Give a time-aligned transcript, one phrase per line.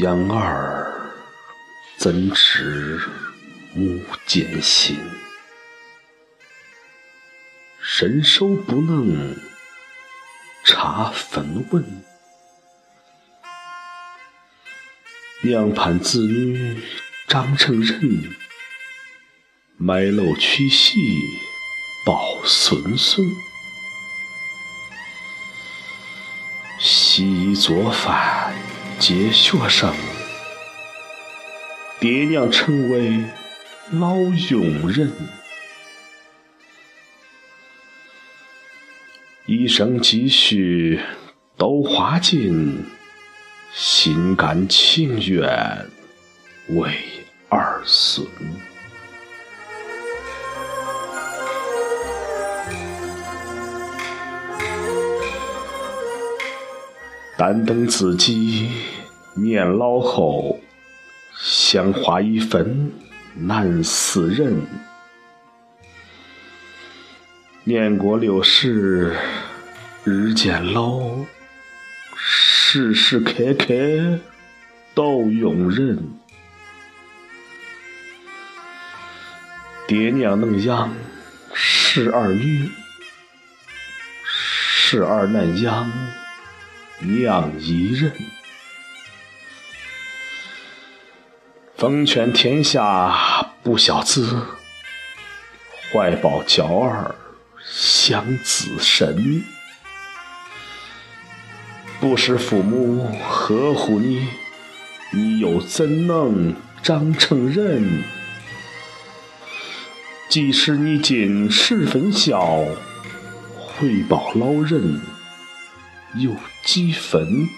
[0.00, 1.12] 养儿
[1.96, 3.00] 怎知
[3.74, 4.98] 母艰辛？
[7.80, 9.36] 伸手不能
[10.64, 12.04] 插分文，
[15.42, 16.82] 娘盼子女
[17.28, 18.34] 长成人，
[19.76, 20.98] 买楼娶媳
[22.04, 23.24] 抱孙孙。
[26.80, 28.52] 洗衣做饭
[28.98, 29.92] 接学生，
[32.00, 33.22] 爹娘成为
[33.92, 35.12] 老佣人，
[39.46, 41.00] 一生积蓄
[41.56, 42.86] 都花尽，
[43.74, 45.86] 心甘情愿
[46.68, 46.94] 为
[47.50, 48.26] 儿孙。
[57.36, 58.70] 但等自己
[59.34, 60.60] 年老后，
[61.36, 62.92] 想花一分
[63.34, 64.56] 难似人。
[67.64, 69.16] 年过六十
[70.04, 71.00] 日渐老，
[72.16, 74.20] 时时刻刻
[74.94, 75.98] 都用人。
[79.88, 80.94] 爹娘能养
[81.52, 82.70] 十二女，
[84.24, 85.90] 十二难养。
[87.04, 88.12] 娘一人，
[91.76, 94.40] 奉劝天下不孝子，
[95.92, 97.14] 怀抱娇儿
[97.62, 99.44] 想自身。
[102.00, 104.28] 不是父母呵护你，
[105.10, 108.02] 你又怎能长成人？
[110.28, 112.64] 即使你尽十分孝，
[113.56, 115.13] 回报老人。
[116.16, 117.48] 有几分？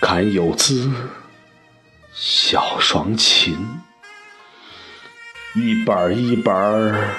[0.00, 0.90] 看游子
[2.12, 3.56] 笑双亲，
[5.54, 7.14] 一瓣一瓣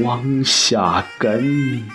[0.00, 1.88] 往下跟。